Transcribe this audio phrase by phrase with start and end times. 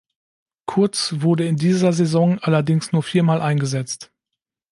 [0.65, 4.11] Kurz wurde in dieser Saison allerdings nur vier Mal eingesetzt.